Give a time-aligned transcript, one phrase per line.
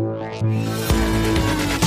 [0.00, 1.79] Música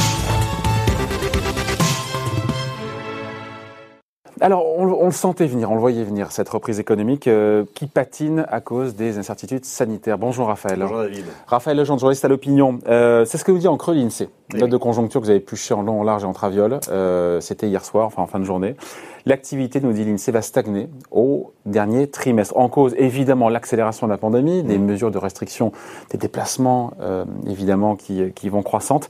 [4.44, 8.46] Alors, on, le sentait venir, on le voyait venir, cette reprise économique euh, qui patine
[8.50, 10.18] à cause des incertitudes sanitaires.
[10.18, 10.80] Bonjour Raphaël.
[10.80, 11.24] Bonjour David.
[11.48, 12.80] Raphaël Lejeune, journaliste à l'opinion.
[12.90, 14.28] Euh, c'est ce que vous dit en creux l'INSEE.
[14.54, 16.78] Note de conjoncture que vous avez pluché en long, en large et en traviole.
[16.90, 18.76] Euh, c'était hier soir, enfin en fin de journée.
[19.26, 22.58] L'activité, nous dit l'INSEE, va stagner au dernier trimestre.
[22.58, 24.86] En cause, évidemment, l'accélération de la pandémie, des mmh.
[24.86, 25.72] mesures de restriction
[26.10, 26.92] des déplacements,
[27.48, 29.10] évidemment, qui, qui vont croissantes.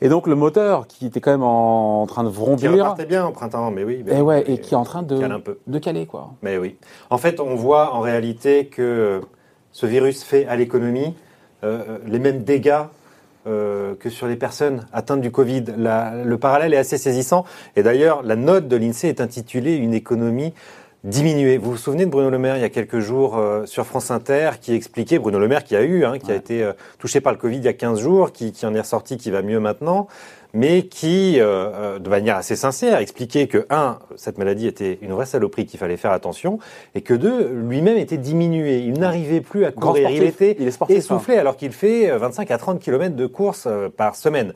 [0.00, 2.70] Et donc le moteur qui était quand même en, train de vrombir.
[2.72, 4.04] Qui repartait bien au printemps, mais oui.
[4.06, 5.20] et eh et qui est en train de,
[5.66, 6.30] de caler quoi.
[6.42, 6.76] Mais oui.
[7.10, 9.20] En fait, on voit en réalité que
[9.72, 11.14] ce virus fait à l'économie
[11.64, 12.84] euh, les mêmes dégâts
[13.46, 15.64] euh, que sur les personnes atteintes du Covid.
[15.76, 17.44] le parallèle est assez saisissant.
[17.76, 20.54] Et d'ailleurs, la note de l'INSEE est intitulée Une économie
[21.04, 21.58] diminuer.
[21.58, 24.10] Vous vous souvenez de Bruno Le Maire il y a quelques jours euh, sur France
[24.10, 27.20] Inter qui expliquait, Bruno Le Maire qui a eu, hein, qui a été euh, touché
[27.20, 29.42] par le Covid il y a 15 jours, qui, qui, en est ressorti, qui va
[29.42, 30.08] mieux maintenant,
[30.54, 35.26] mais qui, euh, de manière assez sincère, expliquait que, un, cette maladie était une vraie
[35.26, 36.58] saloperie qu'il fallait faire attention,
[36.96, 38.78] et que deux, lui-même était diminué.
[38.78, 40.10] Il n'arrivait plus à courir.
[40.10, 41.40] Il était il est essoufflé hein.
[41.40, 44.52] alors qu'il fait 25 à 30 km de course par semaine.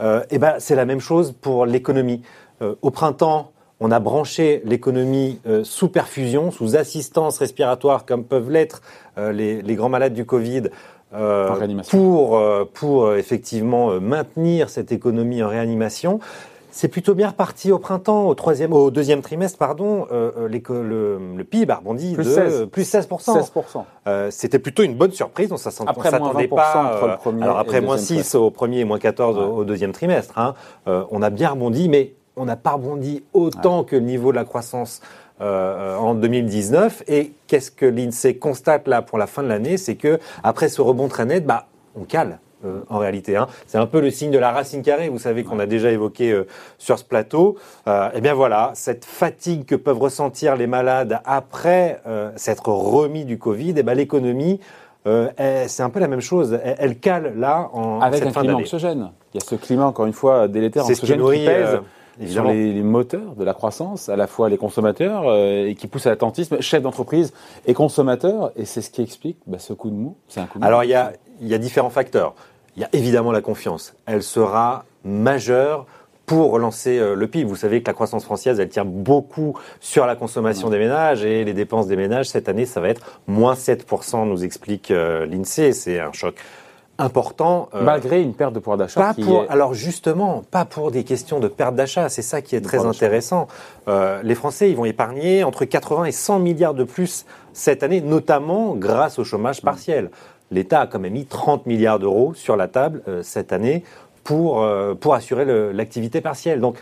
[0.00, 2.22] et eh ben, c'est la même chose pour l'économie.
[2.60, 8.82] au printemps, on a branché l'économie euh, sous perfusion, sous assistance respiratoire, comme peuvent l'être
[9.18, 10.64] euh, les, grands malades du Covid,
[11.14, 11.48] euh,
[11.88, 12.40] pour,
[12.74, 16.20] pour effectivement maintenir cette économie en réanimation.
[16.70, 20.06] C'est plutôt bien reparti au printemps, au troisième, au deuxième trimestre, pardon.
[20.10, 22.66] le, le, PIB a rebondi plus de 16.
[22.70, 23.08] plus 16
[24.30, 25.50] C'était plutôt une bonne surprise.
[25.50, 26.94] On s'attendait pas.
[26.94, 30.38] Entre le premier alors après moins 6 au premier et moins 14 au, deuxième trimestre.
[30.38, 30.54] Hein.
[30.86, 34.44] on a bien rebondi, mais on n'a pas rebondi autant que le niveau de la
[34.44, 35.00] croissance
[35.40, 37.04] euh, en 2019.
[37.06, 39.76] Et qu'est-ce que l'INSEE constate là pour la fin de l'année?
[39.76, 42.40] C'est que après ce rebond très net, bah, on cale.
[42.64, 43.46] Euh, en réalité, hein.
[43.68, 45.08] c'est un peu le signe de la racine carrée.
[45.08, 47.56] Vous savez qu'on a déjà évoqué euh, sur ce plateau.
[47.86, 52.02] eh bien voilà, cette fatigue que peuvent ressentir les malades après
[52.34, 54.58] s'être remis du Covid, eh ben l'économie
[55.04, 56.58] c'est un peu la même chose.
[56.64, 59.12] Elle, cale là en avec cette un climat anxiogène.
[59.32, 61.78] Il y a ce climat encore une fois délétère anxiogène qui, qui pèse
[62.26, 66.06] sur les, moteurs de la croissance, à la fois les consommateurs, euh, et qui poussent
[66.06, 67.32] à l'attentisme, chefs d'entreprise
[67.66, 70.16] et consommateurs, et c'est ce qui explique bah, ce coup de mou.
[70.28, 72.34] C'est un coup de Alors il y a, y a différents facteurs.
[72.76, 73.94] Il y a évidemment la confiance.
[74.06, 75.86] Elle sera majeure
[76.28, 77.48] pour relancer euh, le PIB.
[77.48, 81.42] Vous savez que la croissance française, elle tient beaucoup sur la consommation des ménages et
[81.42, 85.72] les dépenses des ménages, cette année, ça va être moins 7%, nous explique euh, l'INSEE.
[85.72, 86.36] C'est un choc
[86.98, 87.68] important.
[87.74, 89.14] Euh, Malgré une perte de pouvoir d'achat.
[89.48, 92.08] Alors justement, pas pour des questions de perte d'achat.
[92.08, 93.46] C'est ça qui est très intéressant.
[93.86, 98.00] Euh, les Français, ils vont épargner entre 80 et 100 milliards de plus cette année,
[98.00, 100.10] notamment grâce au chômage partiel.
[100.50, 103.84] L'État a quand même mis 30 milliards d'euros sur la table euh, cette année
[104.24, 104.62] pour,
[105.00, 106.60] pour assurer l'activité partielle.
[106.60, 106.76] Donc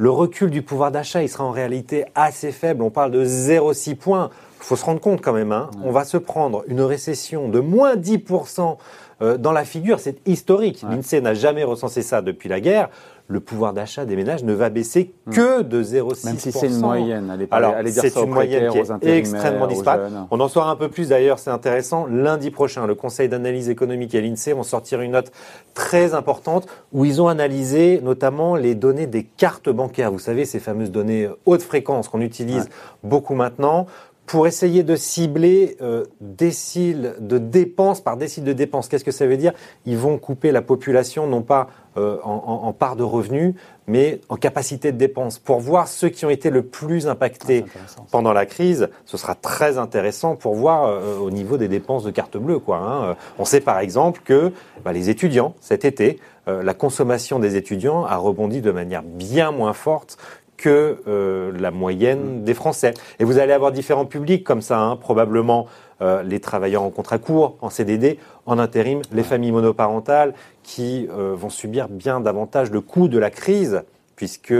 [0.00, 2.82] le recul du pouvoir d'achat, il sera en réalité assez faible.
[2.82, 4.30] On parle de 0,6 points.
[4.58, 5.70] Il faut se rendre compte quand même, hein.
[5.84, 8.78] on va se prendre une récession de moins 10%
[9.20, 10.00] euh, dans la figure.
[10.00, 10.82] C'est historique.
[10.88, 12.88] L'INSEE n'a jamais recensé ça depuis la guerre.
[13.30, 15.30] Le pouvoir d'achat des ménages ne va baisser hmm.
[15.30, 16.26] que de 0,6%.
[16.26, 17.30] Même si c'est une moyenne.
[17.30, 20.10] Allez, Alors, c'est une moyenne qui est extrêmement disparate.
[20.32, 22.06] On en saura un peu plus d'ailleurs, c'est intéressant.
[22.06, 25.30] Lundi prochain, le Conseil d'analyse économique et l'INSEE vont sortir une note
[25.74, 30.10] très importante où ils ont analysé notamment les données des cartes bancaires.
[30.10, 32.68] Vous savez, ces fameuses données haute fréquence qu'on utilise
[33.04, 33.86] beaucoup maintenant
[34.30, 38.86] pour essayer de cibler euh, déciles de dépenses par décile de dépenses.
[38.86, 39.52] Qu'est-ce que ça veut dire?
[39.86, 43.56] Ils vont couper la population non pas euh, en, en, part de revenus,
[43.88, 45.40] mais en capacité de dépenses.
[45.40, 49.34] Pour voir ceux qui ont été le plus impactés ah, pendant la crise, ce sera
[49.34, 52.60] très intéressant pour voir euh, au niveau des dépenses de carte bleue.
[52.60, 53.16] Quoi, hein.
[53.40, 54.52] On sait par exemple que
[54.84, 59.50] bah, les étudiants, cet été, euh, la consommation des étudiants a rebondi de manière bien
[59.50, 60.16] moins forte
[60.60, 62.92] que euh, la moyenne des Français.
[63.18, 65.66] Et vous allez avoir différents publics comme ça, hein, probablement
[66.02, 71.34] euh, les travailleurs en contrat court, en CDD, en intérim, les familles monoparentales qui euh,
[71.34, 73.84] vont subir bien davantage le coût de la crise,
[74.16, 74.52] puisque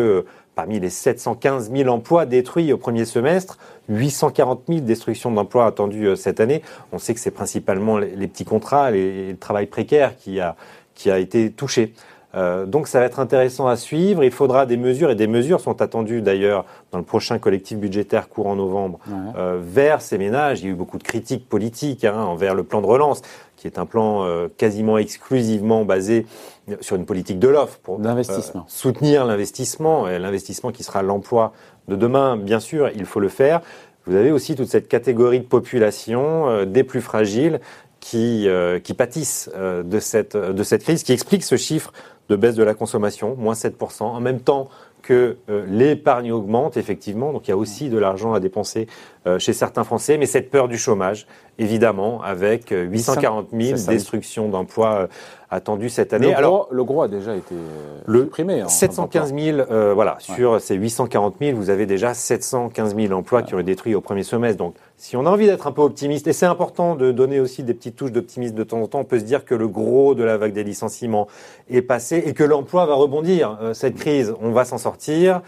[0.54, 3.58] parmi les 715 000 emplois détruits au premier semestre,
[3.90, 6.62] 840 000 destructions d'emplois attendues cette année.
[6.92, 10.56] On sait que c'est principalement les, petits contrats, les, le travail précaire qui a,
[10.94, 11.92] qui a été touché.
[12.34, 14.22] Euh, donc ça va être intéressant à suivre.
[14.22, 18.28] Il faudra des mesures, et des mesures sont attendues d'ailleurs dans le prochain collectif budgétaire
[18.28, 18.98] courant novembre,
[19.36, 20.60] euh, vers ces ménages.
[20.60, 23.22] Il y a eu beaucoup de critiques politiques hein, envers le plan de relance,
[23.56, 26.26] qui est un plan euh, quasiment exclusivement basé
[26.80, 27.98] sur une politique de l'offre pour
[28.68, 31.52] soutenir l'investissement, et l'investissement qui sera l'emploi
[31.88, 33.60] de demain, bien sûr, il faut le faire.
[34.06, 37.60] Vous avez aussi toute cette catégorie de population des plus fragiles
[37.98, 38.48] qui,
[38.82, 41.92] qui pâtissent de, cette, de cette crise, qui explique ce chiffre
[42.30, 44.04] de baisse de la consommation, moins 7%.
[44.04, 44.68] En même temps,
[45.02, 47.32] que euh, l'épargne augmente, effectivement.
[47.32, 48.86] Donc il y a aussi de l'argent à dépenser
[49.26, 50.16] euh, chez certains Français.
[50.16, 51.26] Mais cette peur du chômage,
[51.58, 55.08] évidemment, avec 840 000 destructions d'emplois
[55.50, 56.28] attendu cette année.
[56.28, 58.62] Le, Alors, gros, le gros a déjà été euh, le supprimé.
[58.66, 63.54] 715 000, euh, voilà, sur ces 840 000, vous avez déjà 715 000 emplois qui
[63.54, 64.58] ont été détruits au premier semestre.
[64.58, 67.62] Donc, si on a envie d'être un peu optimiste, et c'est important de donner aussi
[67.62, 70.14] des petites touches d'optimisme de temps en temps, on peut se dire que le gros
[70.14, 71.26] de la vague des licenciements
[71.70, 73.56] est passé et que l'emploi va rebondir.
[73.62, 75.41] Euh, cette crise, on va s'en sortir.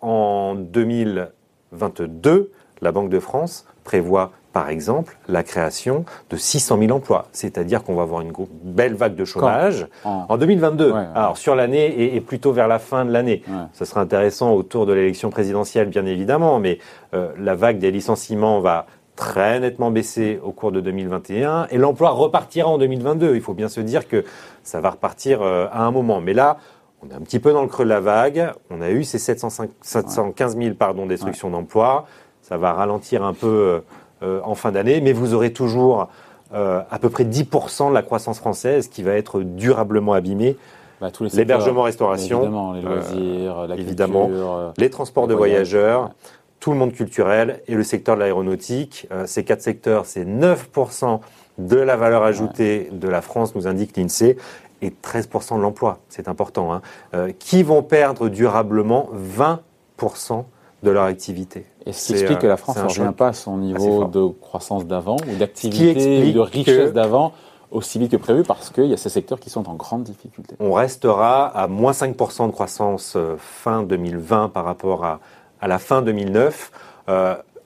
[0.00, 2.50] en 2022,
[2.80, 7.28] la Banque de France prévoit par exemple, la création de 600 000 emplois.
[7.30, 8.32] C'est-à-dire qu'on va avoir une
[8.64, 10.36] belle vague de chômage en...
[10.36, 10.92] 2022.
[11.14, 13.44] Alors, sur l'année et, plutôt vers la fin de l'année.
[13.72, 16.80] Ce sera intéressant autour de l'élection présidentielle, bien évidemment, mais
[17.14, 22.10] euh, la vague des licenciements va très nettement baisser au cours de 2021 et l'emploi
[22.10, 23.36] repartira en 2022.
[23.36, 24.24] Il faut bien se dire que
[24.64, 26.20] ça va repartir euh, à un moment.
[26.20, 26.56] Mais là,
[27.00, 28.50] on est un petit peu dans le creux de la vague.
[28.70, 32.06] On a eu ces 715 000 pardon, destructions d'emplois.
[32.42, 33.80] Ça va ralentir un peu euh,
[34.22, 36.08] en fin d'année, mais vous aurez toujours
[36.54, 40.56] euh, à peu près 10% de la croissance française qui va être durablement abîmée.
[40.98, 46.10] Bah, L'hébergement, restauration, les loisirs, la évidemment, culture, les transports de voyageurs,
[46.58, 49.06] tout le monde culturel et le secteur de l'aéronautique.
[49.26, 51.20] ces quatre secteurs, c'est 9%
[51.58, 54.38] de la valeur ajoutée de la France, nous indique l'INSEE
[54.80, 59.10] et 13% de l'emploi, c'est important, hein, qui vont perdre durablement
[59.98, 60.44] 20%
[60.82, 61.66] de leur activité.
[61.86, 64.86] Et ce qui explique que la France ne revient pas à son niveau de croissance
[64.86, 67.32] d'avant ou d'activité ou de richesse d'avant
[67.70, 70.56] aussi vite que prévu parce qu'il y a ces secteurs qui sont en grande difficulté.
[70.58, 75.20] On restera à moins 5% de croissance euh, fin 2020 par rapport à,
[75.60, 76.70] à la fin 2009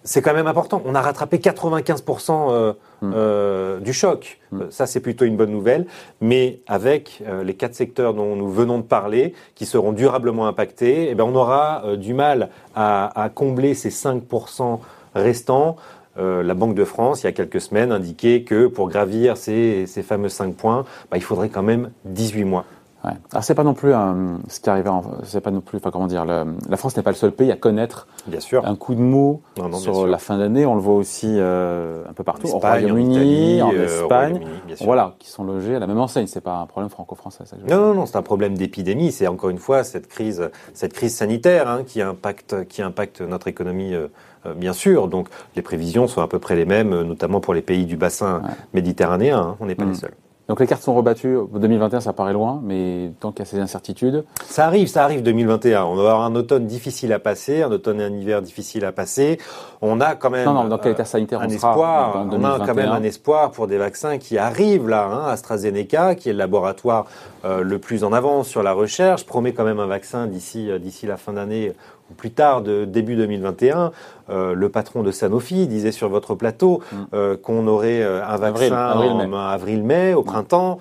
[0.04, 0.82] c'est quand même important.
[0.84, 2.72] On a rattrapé 95% euh,
[3.02, 3.12] mm.
[3.14, 4.38] euh, du choc.
[4.50, 4.60] Mm.
[4.60, 5.86] Euh, ça, c'est plutôt une bonne nouvelle.
[6.20, 11.14] Mais avec les quatre secteurs dont nous venons de parler, qui seront durablement impactés, eh
[11.14, 14.78] bien, on aura du mal à, combler ces 5%
[15.14, 15.76] restants.
[16.16, 20.28] la Banque de France, il y a quelques semaines, indiquait que pour gravir ces, fameux
[20.28, 22.64] 5 points, bah, il faudrait quand même 18 mois.
[23.04, 23.12] Ouais.
[23.32, 24.88] Alors c'est pas non plus un, ce qui arrive,
[25.24, 27.56] c'est pas non plus, enfin comment dire, la France n'est pas le seul pays à
[27.56, 28.64] connaître bien sûr.
[28.64, 29.42] un coup de mou
[29.74, 30.66] sur la fin d'année.
[30.66, 34.40] On le voit aussi euh, un peu partout, au Royaume-Uni, en, euh, Espagne,
[34.82, 36.28] voilà, qui sont logés à la même enseigne.
[36.28, 37.44] C'est pas un problème franco-français.
[37.68, 39.10] Non, non, non, c'est un problème d'épidémie.
[39.10, 43.48] C'est encore une fois cette crise, cette crise sanitaire hein, qui impacte, qui impacte notre
[43.48, 43.94] économie.
[43.94, 44.08] Euh,
[44.56, 45.08] bien sûr.
[45.08, 48.42] Donc les prévisions sont à peu près les mêmes, notamment pour les pays du bassin
[48.74, 49.38] méditerranéen.
[49.38, 49.56] Hein.
[49.60, 49.94] On n'est pas les mm.
[49.94, 50.14] seuls.
[50.48, 51.38] Donc les cartes sont rebattues.
[51.52, 54.24] 2021, ça paraît loin, mais tant qu'il y a ces incertitudes.
[54.44, 55.84] Ça arrive, ça arrive 2021.
[55.84, 58.92] On va avoir un automne difficile à passer, un automne et un hiver difficile à
[58.92, 59.38] passer.
[59.80, 60.44] On a quand même.
[60.44, 62.26] Non, non, dans quel état sanitaire un espoir.
[62.30, 65.04] on a quand même un espoir pour des vaccins qui arrivent là.
[65.04, 65.28] Hein.
[65.28, 67.06] AstraZeneca, qui est le laboratoire
[67.44, 70.78] euh, le plus en avance sur la recherche, promet quand même un vaccin d'ici euh,
[70.78, 71.72] d'ici la fin d'année
[72.16, 73.92] plus tard, de début 2021,
[74.30, 76.96] euh, le patron de Sanofi disait sur votre plateau mm.
[77.14, 80.24] euh, qu'on aurait euh, un vaccin en avril-mai, au mm.
[80.24, 80.78] printemps.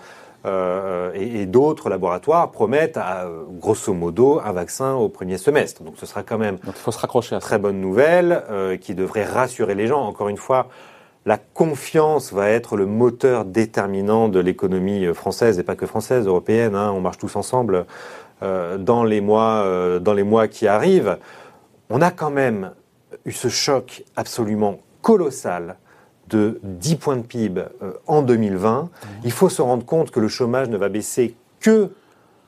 [1.14, 3.28] et, d'autres laboratoires promettent, à,
[3.60, 5.84] grosso modo, un vaccin au premier semestre.
[5.84, 8.44] Donc ce sera quand même il faut se raccrocher à très bonne nouvelle
[8.82, 10.02] qui devrait rassurer les gens.
[10.02, 10.68] Encore une fois,
[11.26, 16.76] la confiance va être le moteur déterminant de l'économie française et pas que française, européenne.
[16.76, 16.92] Hein.
[16.92, 17.86] on marche tous ensemble
[18.44, 21.18] euh, dans, les mois, euh, dans les mois qui arrivent,
[21.90, 22.72] on a quand même
[23.26, 25.78] eu ce choc absolument colossal
[26.28, 28.90] de 10 points de PIB euh, en 2020.
[29.24, 31.92] Il faut se rendre compte que le chômage ne va baisser que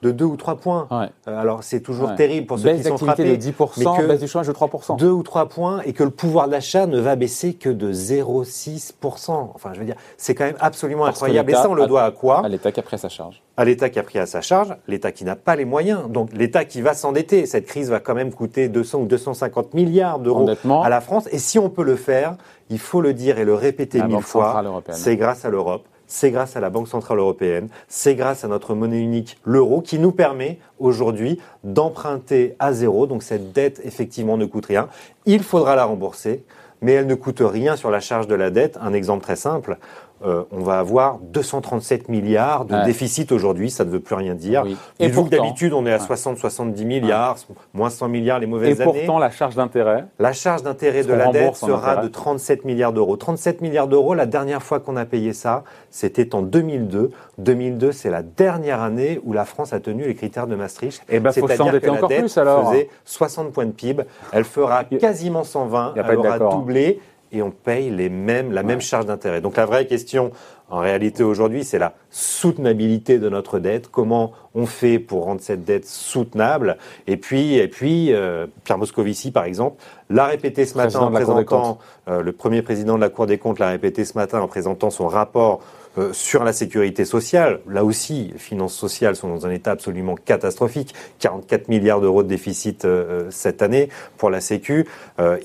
[0.04, 0.88] de 2 ou 3 points.
[0.92, 3.24] Euh, alors c'est toujours terrible pour ceux qui sont frappés.
[3.24, 4.98] de 10%, mais baisse du chômage de 3%.
[4.98, 9.32] 2 ou 3 points et que le pouvoir d'achat ne va baisser que de 0,6%.
[9.56, 11.52] Enfin, je veux dire, c'est quand même absolument incroyable.
[11.52, 13.42] Et ça, on le doit à quoi À l'État qui a pris à sa charge.
[13.56, 16.10] À l'État qui a pris à sa charge, l'État qui n'a pas les moyens.
[16.10, 17.46] Donc l'État qui va s'endetter.
[17.46, 20.50] Cette crise va quand même coûter 200 ou 250 milliards d'euros
[20.84, 21.30] à la France.
[21.32, 22.36] Et si on peut le faire,
[22.70, 26.56] il faut le dire et le répéter mille fois, c'est grâce à l'Europe c'est grâce
[26.56, 30.60] à la Banque Centrale Européenne, c'est grâce à notre monnaie unique, l'euro, qui nous permet
[30.78, 33.08] aujourd'hui d'emprunter à zéro.
[33.08, 34.90] Donc cette dette, effectivement, ne coûte rien.
[35.26, 36.44] Il faudra la rembourser,
[36.82, 38.78] mais elle ne coûte rien sur la charge de la dette.
[38.80, 39.80] Un exemple très simple,
[40.26, 44.64] euh, on va avoir 237 milliards de déficit aujourd'hui, ça ne veut plus rien dire.
[45.00, 47.38] Et vous d'habitude, on est à 60-70 milliards,
[47.74, 48.90] moins 100 milliards les mauvaises années.
[48.90, 52.94] Et pourtant, la charge d'intérêt La charge d'intérêt de la dette sera de 37 milliards
[52.94, 53.18] d'euros.
[53.18, 57.12] 37 milliards d'euros, la dernière fois qu'on a payé ça, c'était en 2002.
[57.40, 61.02] 2002, c'est la dernière année où la France a tenu les critères de Maastricht.
[61.10, 64.04] Et eh ben, faut C'est-à-dire que la dette faisait 60 points de PIB.
[64.32, 67.02] Elle fera quasiment 120, elle aura doublé
[67.34, 69.42] et on paye les mêmes, la même charge d'intérêt.
[69.42, 70.32] Donc la vraie question,
[70.70, 73.90] en réalité aujourd'hui, c'est la soutenabilité de notre dette.
[73.90, 76.78] Comment on fait pour rendre cette dette soutenable?
[77.08, 81.80] Et puis, et puis euh, Pierre Moscovici, par exemple, l'a répété ce matin en présentant,
[82.08, 84.90] euh, le premier président de la Cour des comptes l'a répété ce matin en présentant
[84.92, 85.62] son rapport
[85.98, 90.16] euh, sur la sécurité sociale, là aussi, les finances sociales sont dans un état absolument
[90.16, 90.96] catastrophique.
[91.20, 94.88] 44 milliards d'euros de déficit euh, euh, cette année pour la Sécu.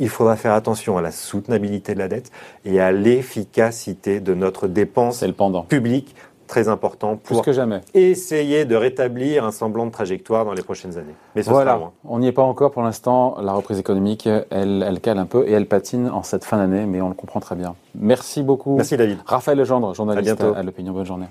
[0.00, 2.31] il faudra faire attention à la soutenabilité de la dette
[2.64, 5.23] et à l'efficacité de notre dépense
[5.69, 6.14] publique
[6.49, 7.81] très important pour que jamais.
[7.95, 11.14] essayer de rétablir un semblant de trajectoire dans les prochaines années.
[11.37, 13.37] Mais ce voilà, sera on n'y est pas encore pour l'instant.
[13.40, 16.87] La reprise économique, elle, elle cale un peu et elle patine en cette fin d'année,
[16.87, 17.76] mais on le comprend très bien.
[17.95, 18.76] Merci beaucoup.
[18.76, 19.19] Merci David.
[19.26, 20.93] Raphaël Legendre, journaliste à, à l'Opinion.
[20.93, 21.26] Bonne journée.